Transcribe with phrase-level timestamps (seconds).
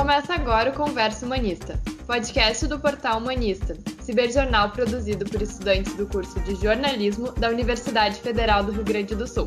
[0.00, 6.40] Começa agora o Conversa Humanista, podcast do portal Humanista, ciberjornal produzido por estudantes do curso
[6.40, 9.46] de jornalismo da Universidade Federal do Rio Grande do Sul.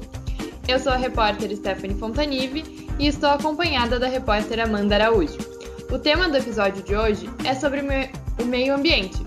[0.68, 5.39] Eu sou a repórter Stephanie Fontanive e estou acompanhada da repórter Amanda Araújo.
[5.91, 9.17] O tema do episódio de hoje é sobre o meio ambiente,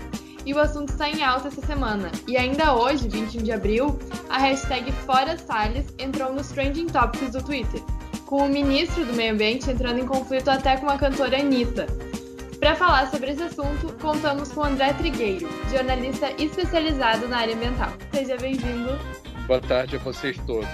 [0.45, 2.09] e o assunto está em alta essa semana.
[2.25, 3.99] E ainda hoje, 21 de abril,
[4.29, 7.81] a hashtag Fora Salles entrou nos trending topics do Twitter,
[8.27, 11.87] com o ministro do Meio Ambiente entrando em conflito até com a cantora Anitta.
[12.59, 17.89] Para falar sobre esse assunto, contamos com André Trigueiro, jornalista especializado na área ambiental.
[18.13, 18.99] Seja bem-vindo.
[19.47, 20.67] Boa tarde a vocês todos.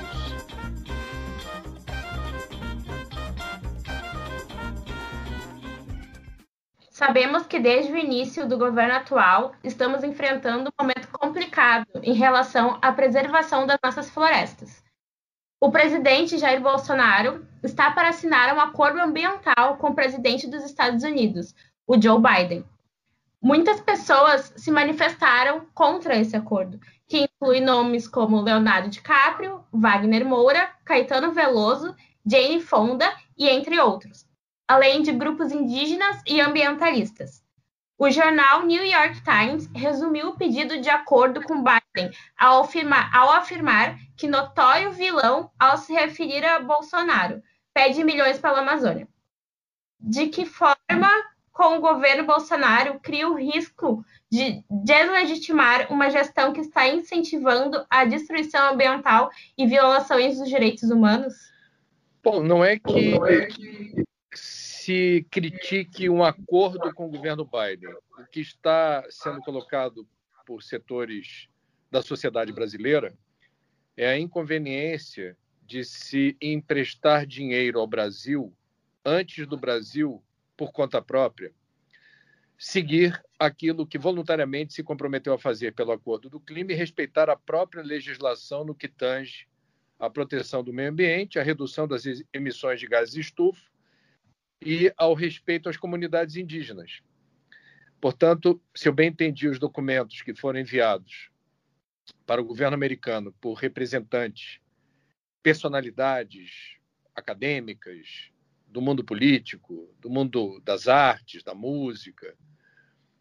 [6.90, 12.80] Sabemos que desde o início do governo atual estamos enfrentando um momento complicado em relação
[12.81, 14.83] à preservação das nossas florestas.
[15.63, 21.05] O presidente Jair Bolsonaro está para assinar um acordo ambiental com o presidente dos Estados
[21.05, 21.55] Unidos,
[21.88, 22.66] o Joe Biden.
[23.42, 30.70] Muitas pessoas se manifestaram contra esse acordo, que inclui nomes como Leonardo DiCaprio, Wagner Moura,
[30.83, 34.27] Caetano Veloso, Jane Fonda e entre outros
[34.67, 37.42] além de grupos indígenas e ambientalistas.
[37.98, 41.83] O jornal New York Times resumiu o pedido de acordo com Biden
[42.38, 47.41] ao afirmar, ao afirmar que notório vilão ao se referir a Bolsonaro
[47.73, 49.08] pede milhões pela Amazônia.
[49.99, 51.09] De que forma,
[51.52, 58.05] com o governo Bolsonaro, cria o risco de deslegitimar uma gestão que está incentivando a
[58.05, 61.33] destruição ambiental e violações dos direitos humanos?
[62.23, 63.17] Bom, não é que,
[64.83, 67.94] se critique um acordo com o governo Biden.
[68.19, 70.05] O que está sendo colocado
[70.45, 71.47] por setores
[71.94, 73.16] da sociedade brasileira
[73.95, 78.52] é a inconveniência de se emprestar dinheiro ao Brasil
[79.05, 80.23] antes do Brasil,
[80.58, 81.53] por conta própria,
[82.58, 87.36] seguir aquilo que voluntariamente se comprometeu a fazer pelo Acordo do Clima e respeitar a
[87.36, 89.48] própria legislação no que tange
[89.99, 93.61] à proteção do meio ambiente, a redução das emissões de gases de estufa
[94.65, 97.03] e ao respeito às comunidades indígenas.
[98.02, 101.32] Portanto, se eu bem entendi os documentos que foram enviados
[102.25, 104.59] para o governo americano por representantes,
[105.41, 106.77] personalidades
[107.15, 108.31] acadêmicas
[108.67, 112.36] do mundo político, do mundo das artes, da música,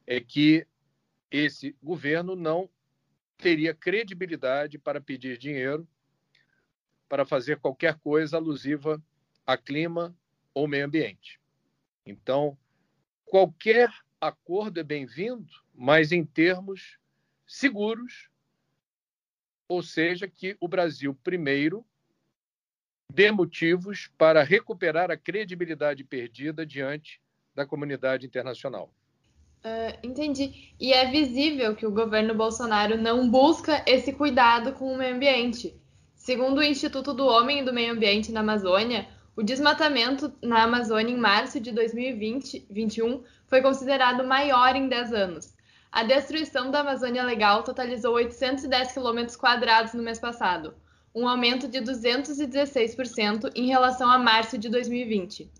[0.07, 0.67] é que
[1.31, 2.69] esse governo não
[3.37, 5.87] teria credibilidade para pedir dinheiro
[7.09, 9.03] para fazer qualquer coisa alusiva
[9.47, 10.17] a clima
[10.55, 11.39] ou meio ambiente.
[12.07, 12.57] Então,
[13.27, 16.99] qualquer acordo é bem-vindo, mas em termos
[17.47, 18.31] seguros,
[19.73, 21.83] ou seja, que o Brasil, primeiro,
[23.11, 27.19] dê motivos para recuperar a credibilidade perdida diante
[27.55, 28.93] da comunidade internacional.
[29.65, 30.75] Uh, entendi.
[30.79, 35.75] E é visível que o governo Bolsonaro não busca esse cuidado com o meio ambiente.
[36.15, 41.15] Segundo o Instituto do Homem e do Meio Ambiente na Amazônia, o desmatamento na Amazônia
[41.15, 45.55] em março de 2021 foi considerado maior em 10 anos.
[45.93, 50.73] A destruição da Amazônia Legal totalizou 810 km quadrados no mês passado,
[51.15, 55.51] um aumento de 216% em relação a março de 2020.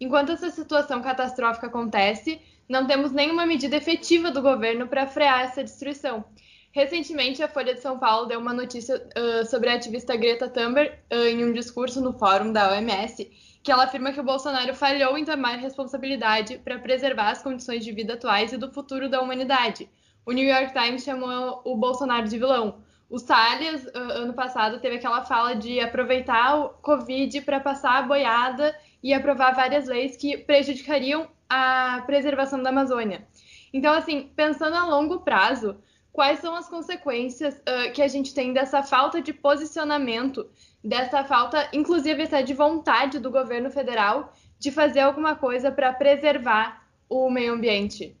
[0.00, 5.62] Enquanto essa situação catastrófica acontece, não temos nenhuma medida efetiva do governo para frear essa
[5.62, 6.24] destruição.
[6.72, 10.92] Recentemente, a Folha de São Paulo deu uma notícia uh, sobre a ativista Greta Thunberg
[11.12, 13.30] uh, em um discurso no fórum da OMS,
[13.64, 17.90] que ela afirma que o Bolsonaro falhou em tomar responsabilidade para preservar as condições de
[17.92, 19.88] vida atuais e do futuro da humanidade.
[20.26, 22.82] O New York Times chamou o Bolsonaro de vilão.
[23.08, 28.02] O Salles, uh, ano passado, teve aquela fala de aproveitar o Covid para passar a
[28.02, 33.26] boiada e aprovar várias leis que prejudicariam a preservação da Amazônia.
[33.72, 35.78] Então, assim, pensando a longo prazo,
[36.14, 40.48] quais são as consequências uh, que a gente tem dessa falta de posicionamento,
[40.82, 46.88] dessa falta, inclusive até de vontade do governo federal de fazer alguma coisa para preservar
[47.08, 48.16] o meio ambiente?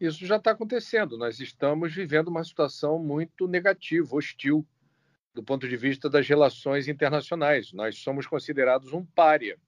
[0.00, 1.18] Isso já está acontecendo.
[1.18, 4.66] Nós estamos vivendo uma situação muito negativa, hostil,
[5.34, 7.70] do ponto de vista das relações internacionais.
[7.70, 9.58] Nós somos considerados um pária,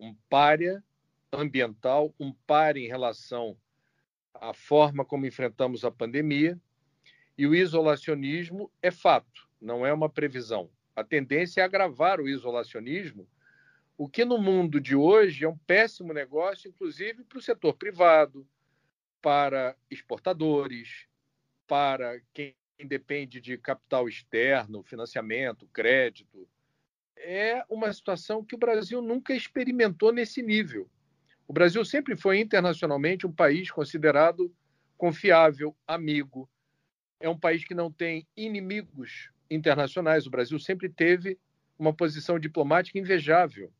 [0.00, 0.82] um pária
[1.32, 3.56] ambiental, um pária em relação
[4.34, 6.60] à forma como enfrentamos a pandemia
[7.36, 10.70] e o isolacionismo é fato, não é uma previsão.
[10.94, 13.26] A tendência é agravar o isolacionismo,
[13.96, 18.46] o que no mundo de hoje é um péssimo negócio, inclusive para o setor privado,
[19.20, 21.06] para exportadores,
[21.66, 26.48] para quem depende de capital externo, financiamento, crédito.
[27.16, 30.90] É uma situação que o Brasil nunca experimentou nesse nível.
[31.46, 34.52] O Brasil sempre foi internacionalmente um país considerado
[34.96, 36.48] confiável, amigo.
[37.22, 40.26] É um país que não tem inimigos internacionais.
[40.26, 41.38] O Brasil sempre teve
[41.78, 43.72] uma posição diplomática invejável,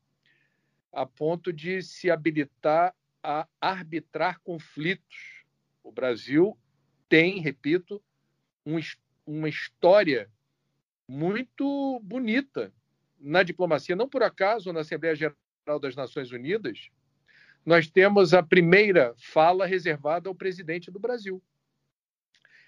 [0.93, 5.45] a ponto de se habilitar a arbitrar conflitos.
[5.83, 6.57] O Brasil
[7.09, 8.01] tem, repito,
[8.65, 8.79] um,
[9.27, 10.31] uma história
[11.09, 12.73] muito bonita
[13.19, 13.97] na diplomacia.
[13.97, 16.91] Não por acaso, na Assembleia Geral das Nações Unidas,
[17.67, 21.43] nós temos a primeira fala reservada ao presidente do Brasil.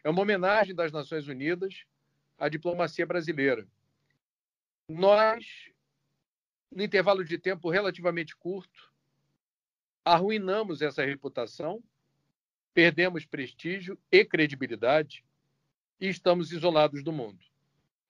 [0.04, 1.86] É uma homenagem das Nações Unidas
[2.36, 3.66] à diplomacia brasileira.
[4.86, 5.72] Nós,
[6.70, 8.92] no intervalo de tempo relativamente curto,
[10.04, 11.82] arruinamos essa reputação,
[12.74, 15.24] perdemos prestígio e credibilidade
[15.98, 17.42] e estamos isolados do mundo.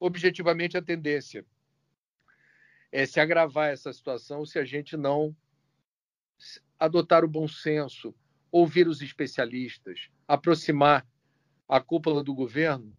[0.00, 1.46] Objetivamente, a tendência
[2.90, 5.36] é se agravar essa situação se a gente não
[6.76, 8.12] adotar o bom senso,
[8.50, 11.06] ouvir os especialistas, aproximar
[11.68, 12.96] a cúpula do governo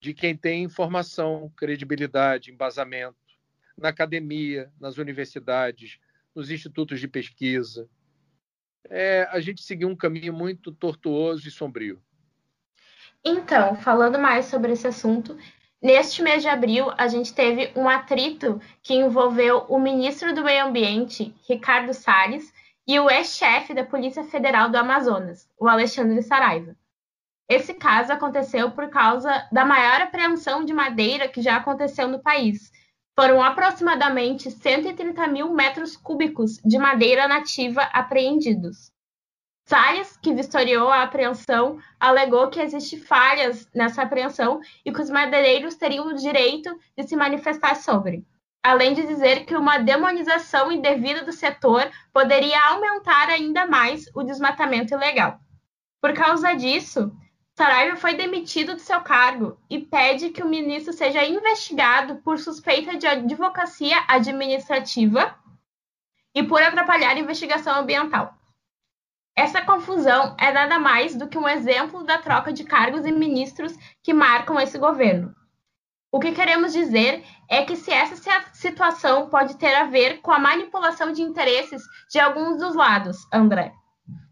[0.00, 3.16] de quem tem informação, credibilidade, embasamento
[3.76, 5.98] na academia, nas universidades,
[6.34, 7.88] nos institutos de pesquisa.
[8.88, 12.00] É, a gente seguiu um caminho muito tortuoso e sombrio.
[13.24, 15.36] Então, falando mais sobre esse assunto,
[15.82, 20.66] neste mês de abril a gente teve um atrito que envolveu o ministro do Meio
[20.66, 22.52] Ambiente, Ricardo Salles,
[22.86, 26.74] e o ex-chefe da Polícia Federal do Amazonas, o Alexandre Saraiva.
[27.48, 32.70] Esse caso aconteceu por causa da maior apreensão de madeira que já aconteceu no país.
[33.18, 38.92] Foram aproximadamente 130 mil metros cúbicos de madeira nativa apreendidos.
[39.66, 45.74] Salles, que vistoriou a apreensão, alegou que existem falhas nessa apreensão e que os madeireiros
[45.74, 48.26] teriam o direito de se manifestar sobre.
[48.62, 54.94] Além de dizer que uma demonização indevida do setor poderia aumentar ainda mais o desmatamento
[54.94, 55.38] ilegal.
[56.00, 57.12] Por causa disso,
[57.58, 62.96] Saraiva foi demitido do seu cargo e pede que o ministro seja investigado por suspeita
[62.96, 65.36] de advocacia administrativa
[66.32, 68.32] e por atrapalhar a investigação ambiental.
[69.36, 73.74] Essa confusão é nada mais do que um exemplo da troca de cargos e ministros
[74.04, 75.34] que marcam esse governo.
[76.12, 78.14] O que queremos dizer é que se essa
[78.52, 83.72] situação pode ter a ver com a manipulação de interesses de alguns dos lados, André.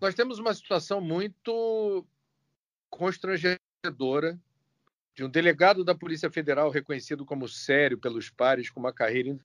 [0.01, 2.07] Nós temos uma situação muito
[2.97, 4.41] constrangedora
[5.15, 9.39] de um delegado da Polícia Federal reconhecido como sério pelos pares, com uma carreira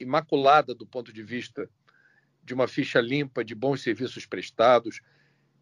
[0.00, 1.68] imaculada do ponto de vista
[2.42, 5.02] de uma ficha limpa de bons serviços prestados,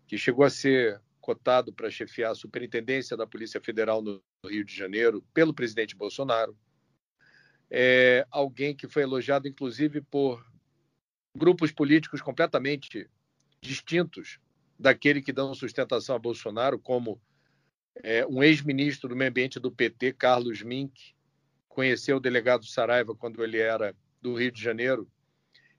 [0.07, 4.75] que chegou a ser cotado para chefiar a superintendência da Polícia Federal no Rio de
[4.75, 6.57] Janeiro pelo presidente Bolsonaro.
[7.69, 10.45] É alguém que foi elogiado, inclusive, por
[11.37, 13.11] grupos políticos completamente
[13.61, 14.39] distintos
[14.81, 17.21] daquele que dão sustentação a Bolsonaro, como
[18.03, 21.15] é, um ex-ministro do Meio Ambiente do PT, Carlos Mink,
[21.69, 25.09] conheceu o delegado Saraiva quando ele era do Rio de Janeiro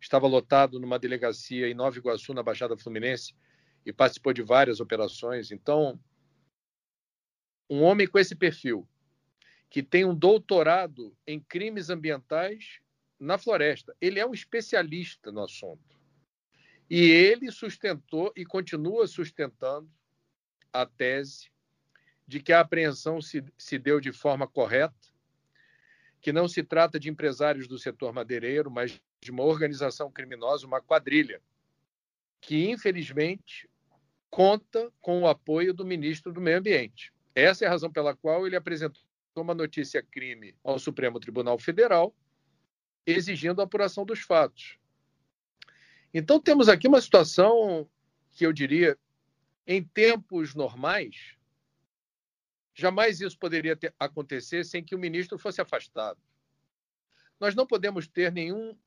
[0.02, 3.36] estava lotado numa delegacia em Nova Iguaçu, na Baixada Fluminense,
[3.86, 5.52] e participou de várias operações.
[5.52, 6.00] Então,
[7.70, 8.88] um homem com esse perfil,
[9.70, 12.80] que tem um doutorado em crimes ambientais
[13.20, 16.01] na floresta, ele é um especialista no assunto.
[16.94, 19.90] E ele sustentou e continua sustentando
[20.74, 21.50] a tese
[22.28, 24.94] de que a apreensão se, se deu de forma correta,
[26.20, 30.82] que não se trata de empresários do setor madeireiro, mas de uma organização criminosa, uma
[30.82, 31.42] quadrilha,
[32.42, 33.70] que infelizmente
[34.30, 37.14] conta com o apoio do ministro do Meio Ambiente.
[37.34, 39.02] Essa é a razão pela qual ele apresentou
[39.38, 42.14] uma notícia crime ao Supremo Tribunal Federal,
[43.06, 44.81] exigindo a apuração dos fatos.
[46.14, 47.90] Então temos aqui uma situação
[48.32, 48.98] que eu diria,
[49.66, 51.36] em tempos normais,
[52.74, 56.20] jamais isso poderia ter, acontecer sem que o ministro fosse afastado.
[57.40, 58.78] Nós não podemos ter nenhum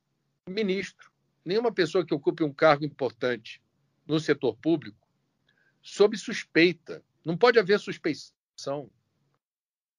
[0.49, 1.11] ministro,
[1.45, 3.63] nenhuma pessoa que ocupe um cargo importante
[4.07, 5.05] no setor público
[5.85, 7.05] sob suspeita.
[7.25, 8.91] Não pode haver suspeição.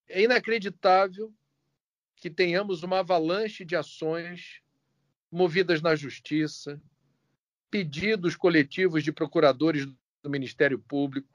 [0.08, 1.34] É inacreditável
[2.15, 4.62] que tenhamos uma avalanche de ações
[5.32, 6.82] movidas na justiça,
[7.75, 9.86] pedidos coletivos de procuradores
[10.24, 11.27] do Ministério Público,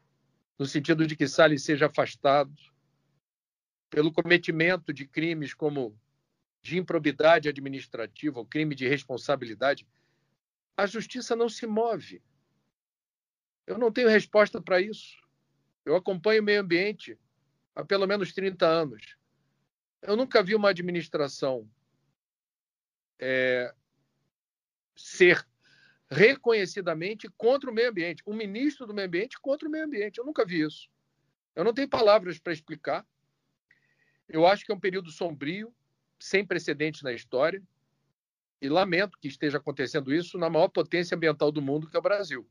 [0.59, 2.50] no sentido de que Salles seja afastado
[3.90, 5.94] pelo cometimento de crimes como
[6.62, 9.87] de improbidade administrativa ou crime de responsabilidade,
[10.78, 12.23] a justiça não se move.
[13.66, 15.18] Eu não tenho resposta para isso.
[15.85, 17.18] Eu acompanho o meio ambiente
[17.75, 19.14] há pelo menos 30 anos.
[20.00, 21.70] Eu nunca vi uma administração
[23.18, 23.75] é,
[24.97, 25.47] ser
[26.10, 28.22] reconhecidamente contra o meio ambiente.
[28.26, 30.18] Um ministro do meio ambiente contra o meio ambiente.
[30.18, 30.88] Eu nunca vi isso.
[31.54, 33.06] Eu não tenho palavras para explicar.
[34.28, 35.74] Eu acho que é um período sombrio,
[36.18, 37.62] sem precedentes na história,
[38.60, 42.02] e lamento que esteja acontecendo isso na maior potência ambiental do mundo, que é o
[42.02, 42.48] Brasil.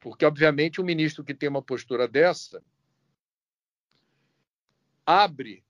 [0.00, 2.62] Porque, obviamente, um ministro que tem uma postura dessa
[5.06, 5.64] abre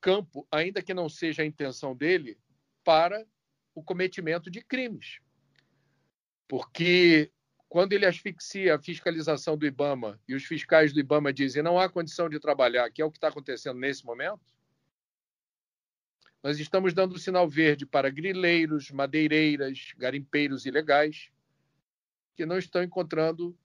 [0.00, 2.38] campo, ainda que não seja a intenção dele,
[2.84, 3.26] para
[3.74, 5.18] o cometimento de crimes.
[6.48, 7.30] Porque
[7.68, 11.88] quando ele asfixia a fiscalização do IBAMA e os fiscais do IBAMA dizem não há
[11.88, 14.54] condição de trabalhar, que é o que está acontecendo nesse momento,
[16.42, 21.30] nós estamos dando sinal verde para grileiros, madeireiras, garimpeiros ilegais
[22.36, 23.58] que não estão encontrando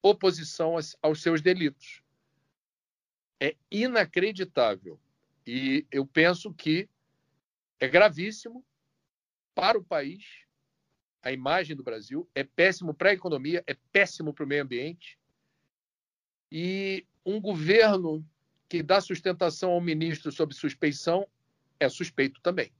[0.00, 2.02] oposição aos seus delitos.
[3.40, 4.98] É inacreditável.
[5.44, 6.88] E eu penso que
[7.80, 8.64] é gravíssimo
[9.54, 10.41] para o país,
[11.22, 15.18] a imagem do Brasil, é péssimo para a economia, é péssimo para o meio ambiente.
[16.50, 18.24] E um governo
[18.68, 21.26] que dá sustentação ao ministro sob suspeição
[21.78, 22.72] é suspeito também.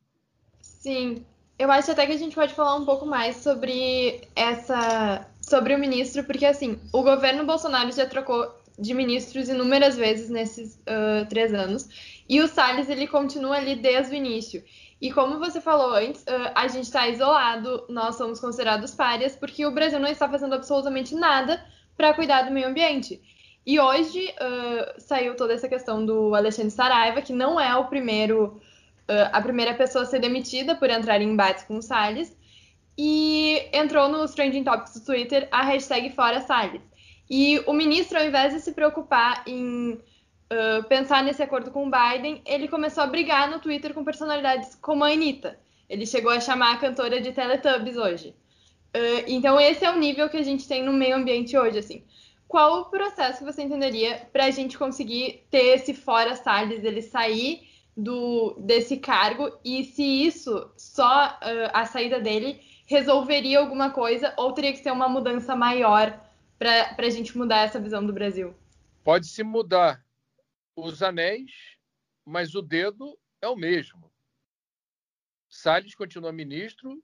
[0.61, 1.25] Sim,
[1.59, 5.79] eu acho até que a gente pode falar um pouco mais sobre essa, sobre o
[5.79, 11.53] ministro, porque assim, o governo Bolsonaro já trocou de ministros inúmeras vezes nesses uh, três
[11.53, 11.89] anos,
[12.29, 14.65] e o Salles ele continua ali desde o início.
[15.03, 19.67] E como você falou antes, uh, a gente está isolado, nós somos considerados párias, porque
[19.67, 21.61] o Brasil não está fazendo absolutamente nada
[21.97, 23.21] para cuidar do meio ambiente.
[23.67, 28.61] E hoje uh, saiu toda essa questão do Alexandre Saraiva, que não é o primeiro
[29.33, 32.35] a primeira pessoa a ser demitida por entrar em embates com o Salles.
[32.97, 36.81] E entrou nos trending topics do Twitter a hashtag Fora Salles.
[37.29, 40.01] E o ministro, ao invés de se preocupar em
[40.53, 44.75] uh, pensar nesse acordo com o Biden, ele começou a brigar no Twitter com personalidades
[44.77, 45.59] como a Anitta.
[45.89, 48.35] Ele chegou a chamar a cantora de Teletubbies hoje.
[48.95, 52.05] Uh, então, esse é o nível que a gente tem no meio ambiente hoje, assim.
[52.47, 57.01] Qual o processo que você entenderia para a gente conseguir ter esse fora Salles, ele
[57.01, 57.67] sair
[57.97, 64.53] do, desse cargo e se isso, só uh, a saída dele, resolveria alguma coisa ou
[64.53, 66.21] teria que ser uma mudança maior
[66.59, 68.55] para a gente mudar essa visão do Brasil?
[69.03, 70.01] Pode se mudar
[70.75, 71.77] os anéis,
[72.25, 74.13] mas o dedo é o mesmo.
[75.49, 77.03] Salles continua ministro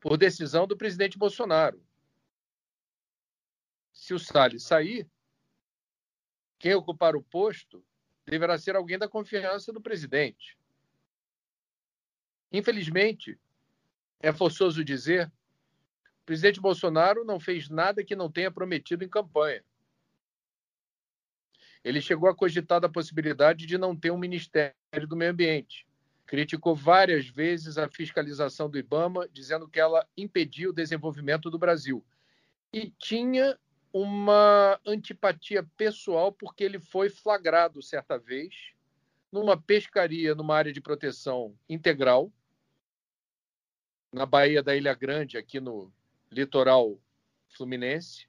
[0.00, 1.84] por decisão do presidente Bolsonaro.
[3.92, 5.08] Se o Salles sair,
[6.58, 7.84] quem ocupar o posto
[8.26, 10.58] deverá ser alguém da confiança do presidente.
[12.52, 13.38] Infelizmente,
[14.20, 15.26] é forçoso dizer,
[16.22, 19.64] o presidente Bolsonaro não fez nada que não tenha prometido em campanha.
[21.84, 24.74] Ele chegou a cogitar a possibilidade de não ter um Ministério
[25.06, 25.86] do Meio Ambiente.
[26.26, 32.02] Criticou várias vezes a fiscalização do IBAMA, dizendo que ela impedia o desenvolvimento do Brasil.
[32.72, 33.58] E tinha
[33.92, 38.72] uma antipatia pessoal porque ele foi flagrado certa vez
[39.30, 42.32] numa pescaria numa área de proteção integral
[44.12, 45.92] na Baía da Ilha Grande, aqui no
[46.30, 46.98] litoral
[47.48, 48.28] fluminense.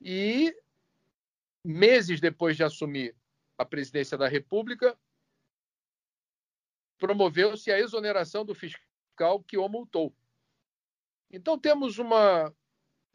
[0.00, 0.54] E
[1.64, 3.16] meses depois de assumir
[3.56, 4.98] a presidência da República,
[6.98, 10.14] promoveu-se a exoneração do fiscal que o multou.
[11.30, 12.54] Então temos uma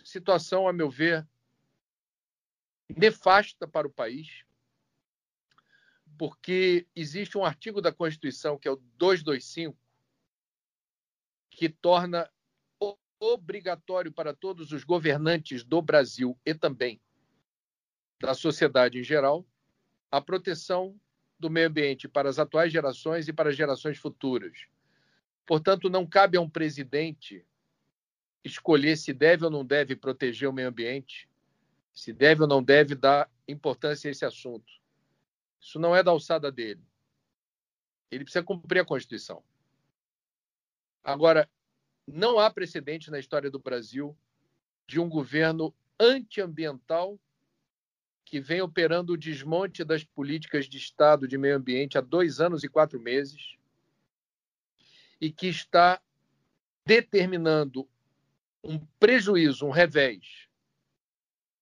[0.03, 1.27] situação, a meu ver,
[2.89, 4.43] nefasta para o país,
[6.17, 9.77] porque existe um artigo da Constituição, que é o 225,
[11.51, 12.31] que torna
[13.19, 17.01] obrigatório para todos os governantes do Brasil e também
[18.19, 19.45] da sociedade em geral
[20.11, 20.99] a proteção
[21.39, 24.67] do meio ambiente para as atuais gerações e para as gerações futuras.
[25.45, 27.45] Portanto, não cabe a um presidente
[28.43, 31.29] escolher se deve ou não deve proteger o meio ambiente,
[31.93, 34.71] se deve ou não deve dar importância a esse assunto.
[35.59, 36.81] Isso não é da alçada dele.
[38.09, 39.43] Ele precisa cumprir a Constituição.
[41.03, 41.49] Agora,
[42.05, 44.17] não há precedente na história do Brasil
[44.87, 47.19] de um governo antiambiental
[48.27, 52.61] que vem operando o desmonte das políticas de Estado de meio ambiente há dois anos
[52.61, 53.55] e quatro meses
[55.19, 56.01] e que está
[56.85, 57.87] determinando
[58.61, 60.49] um prejuízo, um revés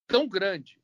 [0.08, 0.80] tão grande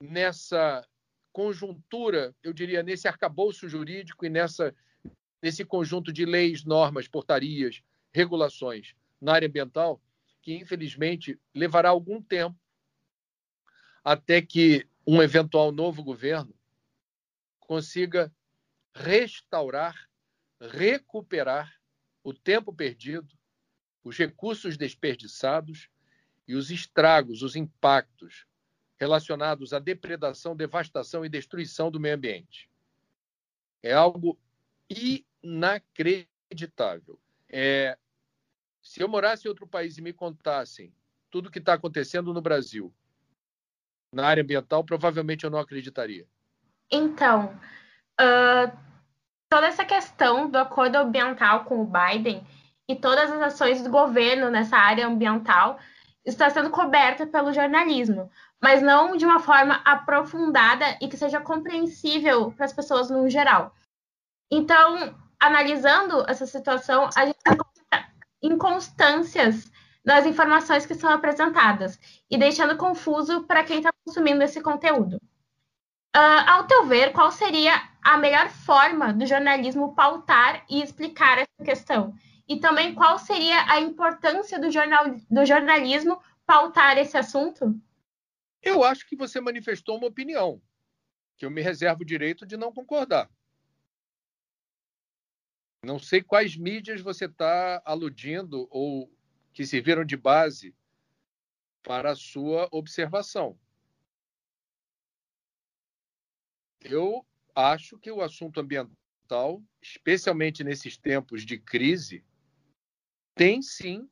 [0.00, 0.86] nessa
[1.32, 4.72] conjuntura, eu diria, nesse arcabouço jurídico e nessa,
[5.42, 10.00] nesse conjunto de leis, normas, portarias, regulações na área ambiental,
[10.40, 12.56] que infelizmente levará algum tempo
[14.04, 16.54] até que um eventual novo governo
[17.60, 18.30] consiga
[18.94, 20.08] restaurar,
[20.60, 21.72] recuperar
[22.22, 23.36] o tempo perdido
[24.02, 25.88] os recursos desperdiçados
[26.46, 28.46] e os estragos, os impactos
[28.98, 32.68] relacionados à depredação, devastação e destruição do meio ambiente.
[33.82, 34.38] É algo
[34.90, 37.20] inacreditável.
[37.48, 37.96] É,
[38.82, 40.94] se eu morasse em outro país e me contassem
[41.30, 42.94] tudo o que está acontecendo no Brasil
[44.12, 46.26] na área ambiental, provavelmente eu não acreditaria.
[46.90, 47.54] Então,
[48.20, 48.76] uh,
[49.50, 52.46] toda essa questão do acordo ambiental com o Biden
[52.88, 55.78] e todas as ações do governo nessa área ambiental
[56.24, 62.50] está sendo coberta pelo jornalismo, mas não de uma forma aprofundada e que seja compreensível
[62.52, 63.74] para as pessoas no geral.
[64.50, 68.08] Então, analisando essa situação, a gente encontra
[68.42, 69.70] inconstâncias
[70.08, 72.00] nas informações que são apresentadas
[72.30, 75.16] e deixando confuso para quem está consumindo esse conteúdo.
[76.16, 81.62] Uh, ao teu ver, qual seria a melhor forma do jornalismo pautar e explicar essa
[81.62, 82.14] questão?
[82.48, 87.78] E também qual seria a importância do, jornal, do jornalismo pautar esse assunto?
[88.62, 90.58] Eu acho que você manifestou uma opinião,
[91.36, 93.28] que eu me reservo o direito de não concordar.
[95.84, 99.17] Não sei quais mídias você está aludindo ou
[99.52, 100.74] que serviram de base
[101.82, 103.58] para a sua observação.
[106.80, 112.24] Eu acho que o assunto ambiental, especialmente nesses tempos de crise,
[113.34, 114.08] tem sim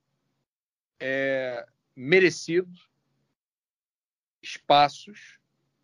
[0.99, 2.79] é, merecido
[4.43, 5.39] espaços,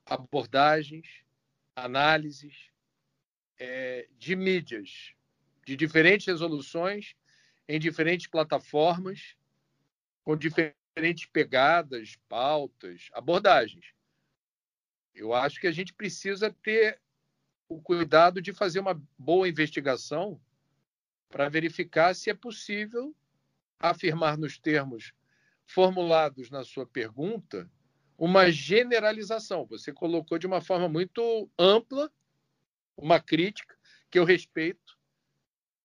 [0.04, 1.24] abordagens,
[1.74, 2.70] análises
[3.58, 5.14] é, de mídias
[5.64, 7.14] de diferentes resoluções
[7.68, 9.36] em diferentes plataformas,
[10.24, 13.92] com diferentes pegadas, pautas, abordagens.
[15.14, 17.00] Eu acho que a gente precisa ter
[17.68, 20.40] o cuidado de fazer uma boa investigação
[21.28, 23.14] para verificar se é possível
[23.78, 25.12] afirmar nos termos
[25.66, 27.70] formulados na sua pergunta
[28.16, 29.66] uma generalização.
[29.66, 32.12] Você colocou de uma forma muito ampla
[32.96, 33.76] uma crítica
[34.10, 34.98] que eu respeito,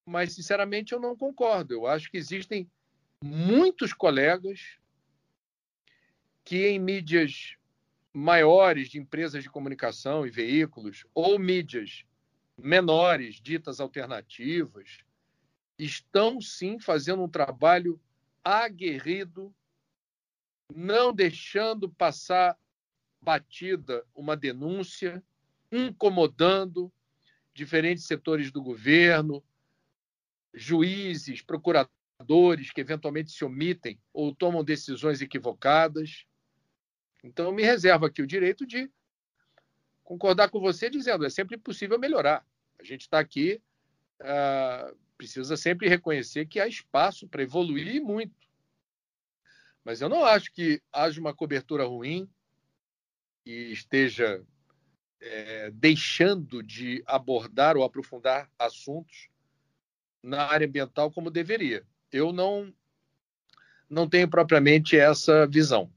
[0.06, 1.73] mas sinceramente eu não concordo.
[1.73, 2.69] Eu acho que existem
[3.23, 4.77] muitos colegas
[6.43, 7.58] que em mídias
[8.13, 12.06] maiores de empresas de comunicação e veículos ou mídias
[12.58, 14.99] menores, ditas alternativas,
[15.77, 17.99] estão sim fazendo um trabalho
[18.43, 19.53] aguerrido,
[20.73, 22.58] não deixando passar
[23.21, 25.23] batida uma denúncia,
[25.71, 26.91] incomodando
[27.53, 29.43] diferentes setores do governo,
[30.53, 31.96] juízes, procuradores
[32.73, 36.25] que eventualmente se omitem ou tomam decisões equivocadas.
[37.23, 38.89] Então, me reservo aqui o direito de
[40.03, 42.45] concordar com você dizendo é sempre possível melhorar.
[42.80, 43.62] A gente está aqui,
[44.21, 48.36] uh, precisa sempre reconhecer que há espaço para evoluir muito.
[49.84, 52.30] Mas eu não acho que haja uma cobertura ruim
[53.45, 54.43] e esteja
[55.21, 59.30] é, deixando de abordar ou aprofundar assuntos
[60.21, 61.86] na área ambiental como deveria.
[62.12, 62.72] Eu não,
[63.89, 65.89] não tenho propriamente essa visão.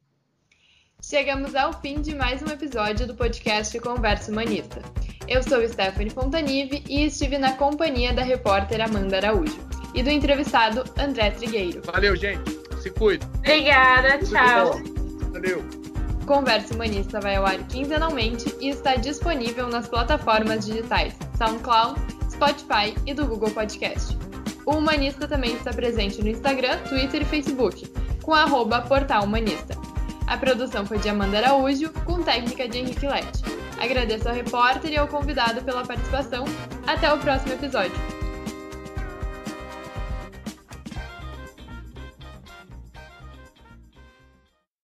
[1.02, 4.82] Chegamos ao fim de mais um episódio do podcast Conversa Humanista.
[5.28, 9.56] Eu sou Stephanie Fontanive e estive na companhia da repórter Amanda Araújo
[9.94, 11.80] e do entrevistado André Trigueiro.
[11.84, 12.50] Valeu, gente.
[12.82, 13.24] Se cuida.
[13.38, 14.72] Obrigada, tchau.
[15.30, 15.64] Valeu.
[16.26, 23.14] Conversa Humanista vai ao ar quinzenalmente e está disponível nas plataformas digitais SoundCloud, Spotify e
[23.14, 24.29] do Google Podcast.
[24.70, 29.76] O Humanista também está presente no Instagram, Twitter e Facebook, com arroba Portal Humanista.
[30.28, 33.42] A produção foi de Amanda Araújo, com técnica de Henrique Lete.
[33.80, 36.44] Agradeço ao repórter e ao convidado pela participação.
[36.86, 38.19] Até o próximo episódio.